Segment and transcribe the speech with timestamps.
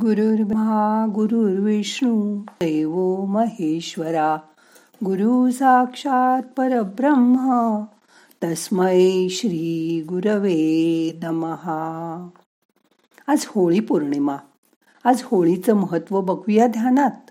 [0.00, 4.36] गुरुर्ब्रह्मा गुरुर्विष्णू देवो महेश्वरा
[5.04, 7.80] गुरु साक्षात परब्रह्म
[8.44, 12.28] तस्मै श्री गुरवे नमहा
[13.26, 14.36] आज होळी पौर्णिमा.
[15.04, 17.30] आज होळीचं महत्त्व बघूया ध्यानात.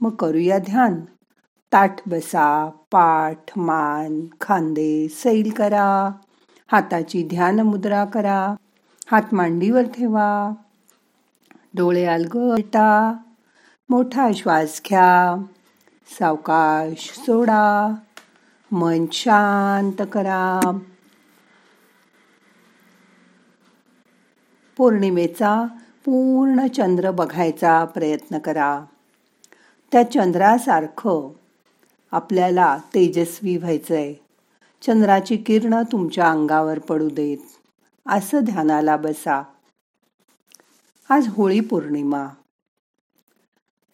[0.00, 1.00] मग करूया ध्यान.
[1.72, 6.10] ताठ बसा पाठ मान खांदे सैल करा.
[6.72, 8.54] हाताची ध्यान मुद्रा करा.
[9.10, 10.52] हात मांडीवर ठेवा.
[11.76, 13.12] डोळे अलगटा
[13.88, 15.42] मोठा श्वास घ्या
[16.18, 17.94] सावकाश सोडा
[18.72, 20.78] मन शांत करा.
[24.76, 25.66] पौर्णिमेचा
[26.04, 28.80] पूर्ण चंद्र बघायचा प्रयत्न करा.
[29.92, 31.32] त्या चंद्रासारखं
[32.12, 34.14] आपल्याला तेजस्वी व्हायचंय.
[34.82, 37.38] चंद्राची किरण तुमच्या अंगावर पडू देत.
[38.08, 39.42] असं ध्यानाला बसा.
[41.08, 42.26] आज होळी पौर्णिमा.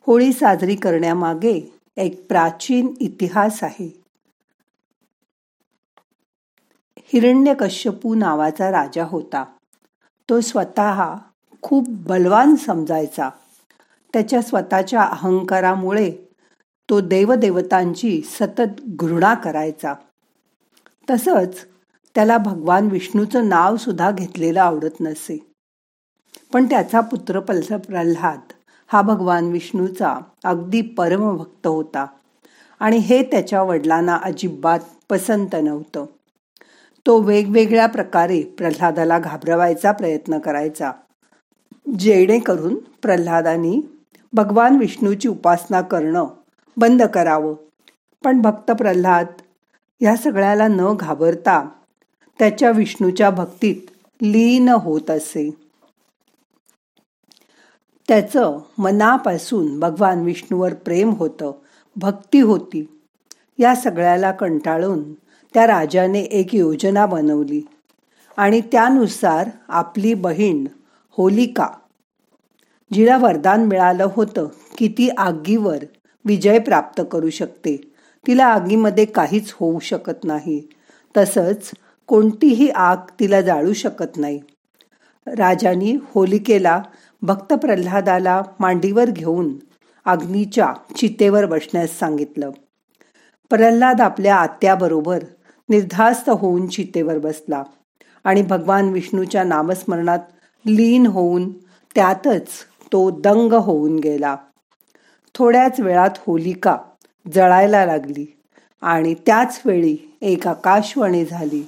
[0.06, 4.02] होळी साजरी करण्यामागे एक प्राचीन इतिहास आहे.
[6.96, 9.44] हिरण्यकश्यपू नावाचा राजा होता.
[10.30, 11.14] तो स्वतः
[11.62, 13.30] खूप बलवान समजायचा.
[14.12, 16.12] त्याच्या स्वतःच्या अहंकारामुळे
[16.90, 19.94] तो देवदेवतांची सतत घृणा करायचा.
[21.10, 21.66] तसंच
[22.14, 25.51] त्याला भगवान विष्णूचं नाव सुद्धा घेतलेलं आवडत नसे.
[26.52, 28.40] पण त्याचा पुत्र पल्स प्रल्हाद
[28.86, 32.06] हा भगवान विष्णूचा अगदी परमभक्त होता.
[32.80, 34.78] आणि हे त्याच्या वडिलांना अजिबात
[35.10, 36.04] पसंत नव्हतं.
[37.06, 40.92] तो वेगवेगळ्या प्रकारे प्रल्हादाला घाबरवायचा प्रयत्न करायचा.
[41.98, 43.80] जेणेकरून प्रल्हादानी
[44.32, 46.26] भगवान विष्णूची उपासना करणं
[46.76, 47.54] बंद करावं.
[48.24, 49.26] पण भक्त प्रल्हाद
[50.00, 51.68] ह्या सगळ्याला न घाबरता
[52.38, 53.90] त्याच्या विष्णूच्या भक्तीत
[54.22, 55.61] लीन होत असे.
[58.08, 61.52] त्याचं मनापासून भगवान विष्णूवर प्रेम होतं
[61.96, 62.98] भक्ती होती.
[63.58, 65.12] या सगळ्याला कंटाळून
[65.54, 67.62] त्या राजाने एक योजना बनवली
[68.36, 70.66] आणि त्यानुसार आपली बहीण
[71.10, 71.68] होलिका
[72.92, 74.48] जिला वरदान मिळालं होतं
[74.78, 75.84] की ती आगीवर
[76.24, 77.92] विजय प्राप्त करू शकते.
[78.26, 80.68] तिला आगीमध्ये काहीच होऊ शकत नाही.
[81.16, 81.70] तसंच
[82.06, 84.40] कोणतीही आग तिला जाळू शकत नाही.
[85.26, 86.82] राजानी होलिकेला
[87.24, 89.54] भक्त प्रल्हादाला मांडीवर घेऊन
[90.04, 92.50] अग्नीच्या चितेवर बसण्यास सांगितलं.
[93.50, 95.24] प्रल्हाद आपल्या आत्याबरोबर
[95.68, 97.62] निर्धास्त होऊन चितेवर बसला
[98.24, 100.18] आणि भगवान विष्णूच्या नामस्मरणात
[100.66, 101.52] लीन होऊन
[101.94, 102.48] त्यातच
[102.92, 104.36] तो दंग होऊन गेला.
[105.34, 106.76] थोड्याच वेळात होलिका
[107.34, 108.26] जळायला लागली
[108.80, 111.62] आणि त्याच वेळी एक आकाशवाणी झाली.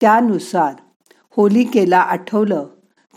[0.00, 0.72] त्यानुसार
[1.36, 2.66] होलिकेला आठवलं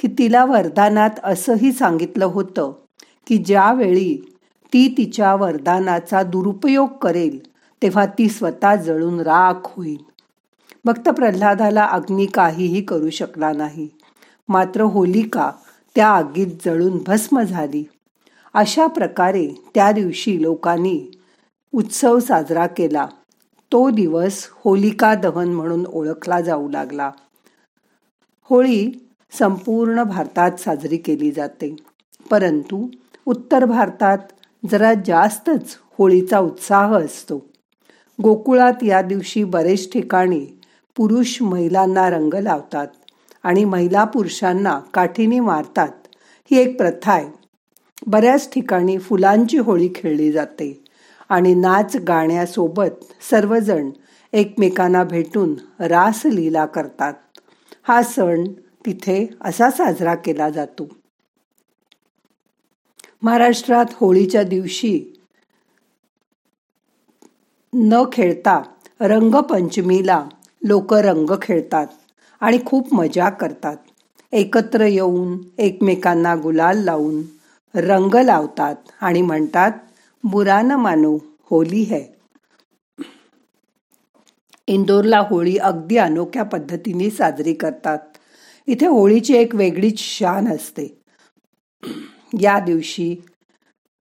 [0.01, 2.71] की तिला वरदानात असंही सांगितलं होतं
[3.27, 4.35] की ज्यावेळी
[4.65, 7.39] ती तिच्या वरदानाचा दुरुपयोग करेल
[7.81, 10.03] तेव्हा ती स्वतः जळून राख होईल.
[10.85, 13.87] भक्त प्रल्हादाला अग्नी काहीही करू शकला नाही.
[14.49, 15.51] मात्र होलिका
[15.95, 17.83] त्या आगीत जळून भस्म झाली.
[18.53, 21.11] अशा प्रकारे त्या दिवशी लोकांनी
[21.73, 23.07] उत्सव साजरा केला.
[23.71, 27.11] तो दिवस होलिका दहन म्हणून ओळखला जाऊ लागला.
[28.43, 31.75] होळी संपूर्ण भारतात साजरी केली जाते.
[32.31, 32.87] परंतु
[33.25, 34.17] उत्तर भारतात
[34.71, 37.45] जरा जास्तच होळीचा उत्साह असतो.
[38.23, 40.45] गोकुळात या दिवशी बरेच ठिकाणी
[40.95, 42.87] पुरुष महिलांना रंग लावतात
[43.43, 46.07] आणि महिला पुरुषांना काठीने मारतात
[46.51, 47.27] ही एक प्रथा आहे.
[48.07, 50.83] बऱ्याच ठिकाणी फुलांची होळी खेळली जाते
[51.29, 53.89] आणि नाच गाण्यासोबत सर्वजण
[54.33, 57.13] एकमेकांना भेटून रासलीला करतात.
[57.83, 58.43] हा सण
[58.85, 60.87] तिथे असा साजरा केला जातो.
[63.21, 65.13] महाराष्ट्रात होळीच्या दिवशी
[67.73, 68.61] न खेळता
[69.01, 70.29] रंगपंचमीला
[70.63, 71.87] लोक रंग खेळतात
[72.39, 73.77] आणि खूप मजा करतात.
[74.31, 77.21] एकत्र येऊन एकमेकांना गुलाल लावून
[77.75, 79.71] रंग लावतात आणि म्हणतात
[80.23, 81.17] बुरा न मानो
[81.49, 82.01] होली है.
[84.67, 88.10] इंदोरला होळी अगदी अनोख्या पद्धतीने साजरी करतात.
[88.71, 91.01] इथे होळीची एक वेगळीच शान असते.
[92.39, 93.15] या दिवशी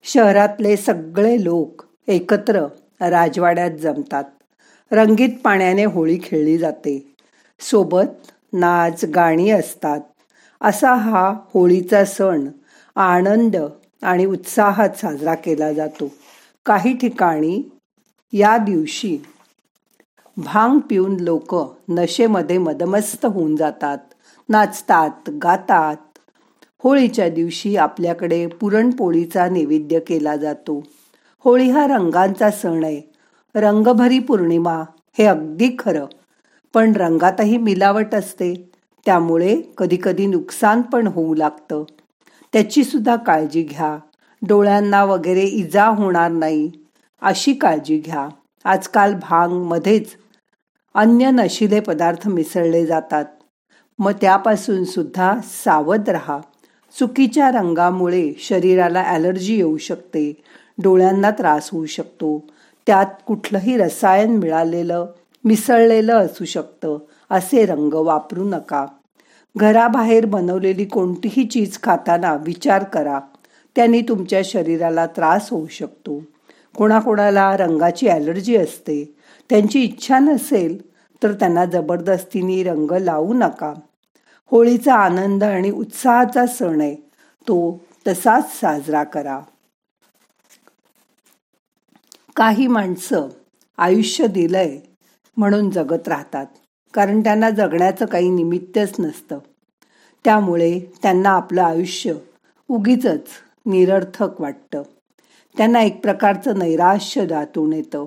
[0.03, 2.67] शहरातले सगळे लोक एकत्र
[3.01, 4.25] राजवाड्यात जमतात.
[4.93, 7.15] रंगीत पाण्याने होळी खेळली जाते.
[7.61, 10.01] सोबत नाच गाणी असतात.
[10.61, 12.49] असा हा होळीचा सण
[12.97, 13.57] आनंद
[14.03, 16.13] आणि उत्साहात साजरा केला जातो.
[16.67, 17.63] काही ठिकाणी
[18.33, 19.19] या दिवशी
[20.37, 21.57] भांग पिऊन लोक
[21.89, 23.99] नशेमध्ये मदमस्त होऊन जातात.
[24.51, 25.97] नाचतात गातात.
[26.85, 30.85] होळीच्या दिवशी आपल्याकडे पुरणपोळीचा नैवेद्य केला जातो.
[31.45, 33.03] होळी हा रंगांचा सण आहे.
[33.55, 34.83] रंगभरी पौर्णिमा
[35.19, 36.07] हे अगदी खरं.
[36.75, 38.71] पण रंगातही मिलावट असते.
[39.07, 41.85] त्यामुळे कधीकधी नुकसान पण होऊ लागतं.
[42.53, 43.99] त्याची सुद्धा काळजी घ्या.
[44.49, 46.71] डोळ्यांना वगैरे इजा होणार नाही.
[47.23, 48.29] अशी काळजी घ्या.
[48.65, 50.09] आजकाल भांगमध्येच
[50.95, 53.25] अन्य नशिले पदार्थ मिसळले जातात.
[54.01, 56.39] मग त्यापासून सुद्धा सावध राहा.
[56.95, 60.33] चुकीच्या रंगामुळे शरीराला ॲलर्जी येऊ शकते
[60.83, 62.39] डोळ्यांना त्रास होऊ शकतो
[62.87, 65.07] त्यात कुठलंही रसायन मिळालेलं
[65.45, 66.97] मिसळलेलं असू शकतं
[67.31, 68.85] असे रंग वापरू नका.
[69.55, 73.21] घराबाहेर बनवलेली कोणतीही चीज खाताना विचार करा
[73.77, 76.23] त्यांनी तुमच्या शरीराला त्रास होऊ शकतो.
[76.77, 79.05] कोणाकोणाला रंगाची ॲलर्जी असते
[79.51, 80.81] त्यांची इच्छा नसेल
[81.23, 83.73] तर त्यांना जबरदस्तीने रंग लावू नका.
[84.51, 86.95] होळीचा आनंद आणि उत्साहाचा सण आहे.
[87.43, 89.41] तो तसाच साजरा करा.
[92.37, 93.29] काही माणसं
[93.79, 94.79] आयुष्य दिलंय
[95.37, 96.47] म्हणून जगत राहतात.
[96.95, 99.39] कारण त्यांना जगण्याचं काही निमित्तच नसतं.
[100.25, 102.15] त्यामुळे त्यांना आपलं आयुष्य
[102.69, 103.07] उगीच
[103.67, 104.83] निरर्थक वाटतं.
[105.57, 108.05] त्यांना एक प्रकारचं नैराश्य दातून येतं.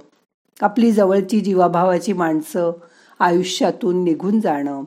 [0.61, 2.71] आपली जवळची जीवाभावाची माणसं
[3.19, 4.83] आयुष्यातून निघून जाणं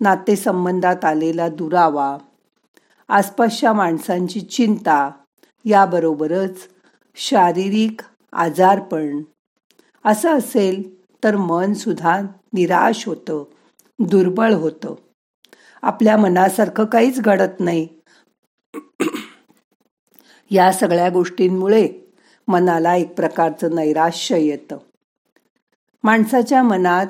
[0.00, 2.18] नातेसंबंधात आलेला दुरावा
[3.08, 5.10] आसपासच्या माणसांची चिंता
[5.64, 6.56] याबरोबरच
[7.16, 8.00] शारीरिक
[8.32, 9.22] आजारपण.
[10.04, 12.20] असं असेल तर मनसुद्धा
[12.52, 13.44] निराश होतं
[13.98, 14.94] दुर्बळ होतं.
[15.82, 17.88] आपल्या मनासारखं काहीच घडत नाही.
[20.50, 21.88] या सगळ्या गोष्टींमुळे
[22.48, 24.76] मनाला एक प्रकारचं नैराश्य येतं.
[26.04, 27.06] माणसाच्या मनात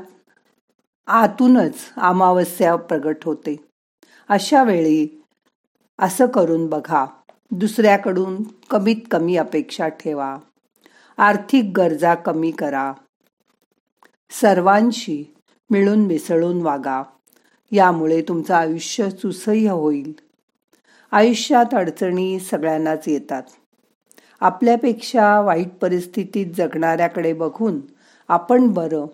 [1.08, 3.56] आतूनच अमावस्या प्रगट होते.
[4.28, 5.22] अशा वेळी
[5.98, 7.06] असं करून बघा
[7.50, 10.36] दुसऱ्याकडून कमीत कमी अपेक्षा ठेवा.
[11.18, 12.92] आर्थिक गरजा कमी करा.
[14.30, 15.34] सर्वांशी
[15.70, 17.02] मिळून मिसळून वागा.
[17.72, 20.12] यामुळे तुमचं आयुष्य सुसह्य होईल.
[21.12, 23.42] आयुष्यात अडचणी सगळ्यांनाच येतात.
[24.40, 27.80] आपल्यापेक्षा वाईट परिस्थितीत जगणाऱ्याकडे बघून
[28.28, 29.06] आपण बरं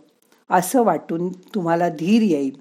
[0.51, 2.61] असं वाटून तुम्हाला धीर येईल.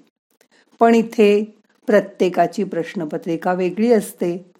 [0.80, 1.44] पण इथे
[1.86, 4.50] प्रत्येकाची प्रश्नपत्रिका वेगळी असते.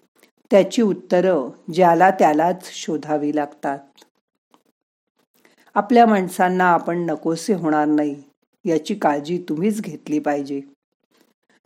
[0.51, 3.79] त्याची उत्तरं ज्याला त्यालाच शोधावी लागतात.
[5.75, 8.23] आपल्या माणसांना आपण नकोसे होणार नाही
[8.65, 10.61] याची काळजी तुम्हीच घेतली पाहिजे.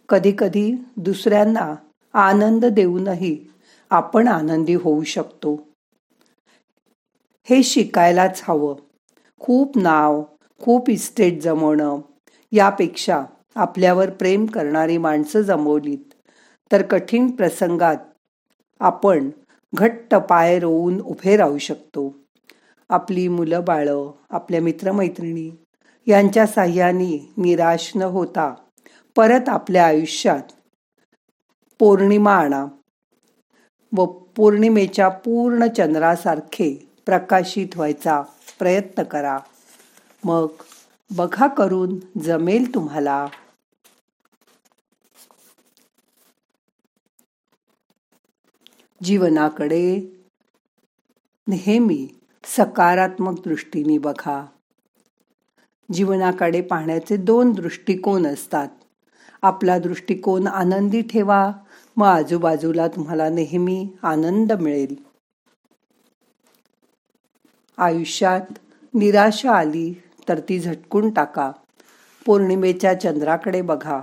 [0.10, 1.76] कधीकधी दुसऱ्यांना
[2.14, 3.48] आनंद देऊनही
[3.90, 5.68] आपण आनंदी होऊ शकतो.
[7.44, 8.76] हे शिकायलाच हवं.
[9.40, 10.24] खूप नाव
[10.62, 11.98] खूप इस्टेट जमवणं
[12.52, 13.24] यापेक्षा
[13.56, 16.14] आपल्यावर प्रेम करणारी माणसं जमवलीत.
[16.72, 17.98] तर कठीण प्रसंगात
[18.80, 19.30] आपण
[19.74, 22.16] घट्ट पाय रोवून उभे राहू शकतो.
[22.90, 25.50] आपली मुलं बाळं आपल्या मित्रमैत्रिणी
[26.08, 28.54] यांच्या साह्याने निराश न होता
[29.16, 30.52] परत आपल्या आयुष्यात
[31.80, 32.66] पौर्णिमा आणा
[33.96, 38.22] व पौर्णिमेच्या पूर्ण चंद्रासारखे प्रकाशित व्हायचा
[38.60, 39.38] प्रयत्न करा.
[40.26, 40.48] मग
[41.16, 43.28] बघा करून जमेल तुम्हाला.
[49.04, 50.00] जीवनाकडे
[51.48, 52.08] नेहमी
[52.44, 54.46] सकारात्मक दृष्टीने बघा.
[55.94, 58.68] जीवनाकडे पाहण्याचे दोन दृष्टिकोन असतात.
[59.42, 61.52] आपला दृष्टिकोन आनंदी ठेवा
[61.98, 64.96] मग आजूबाजूला तुम्हाला नेहमी आनंद मिळेल.
[67.78, 68.54] आयुष्यात
[68.94, 71.52] निराशा आली तर ती झटकून टाका.
[72.26, 74.02] पौर्णिमेच्या चंद्राकडे बघा.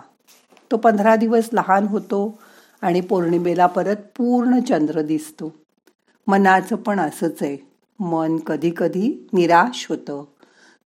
[0.72, 2.38] तो पंधरा दिवस लहान होतो
[2.80, 5.54] आणि पौर्णिमेला परत पूर्ण चंद्र दिसतो.
[6.26, 7.56] मनाचं पण असंच आहे.
[8.00, 10.24] मन कधी कधी निराश होतं.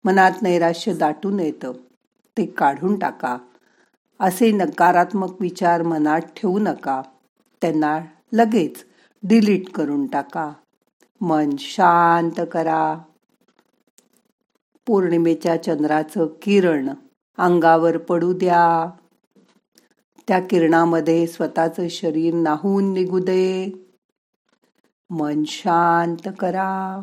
[0.04, 1.72] मनात नैराश्य दाटून येतं.
[2.38, 3.38] ते काढून टाका.
[4.20, 7.02] असे नकारात्मक विचार मनात ठेवू नका.
[7.62, 8.00] त्यांना
[8.32, 8.84] लगेच
[9.22, 10.52] डिलीट करून टाका.
[11.20, 12.98] मन शांत करा.
[14.86, 16.88] पौर्णिमेच्या चंद्राचं किरण
[17.38, 18.90] अंगावर पडू द्या.
[20.28, 23.72] त्या किरणामध्ये स्वतःचं शरीर नाहून निघू दे.
[25.10, 27.02] मन शांत करा.